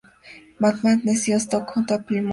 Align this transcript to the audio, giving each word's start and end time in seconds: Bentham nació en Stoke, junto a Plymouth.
Bentham 0.59 0.99
nació 1.05 1.35
en 1.35 1.41
Stoke, 1.41 1.73
junto 1.75 1.93
a 1.93 1.99
Plymouth. 1.99 2.29